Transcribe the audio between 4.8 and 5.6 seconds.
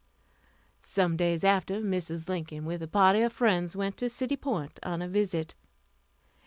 on a visit.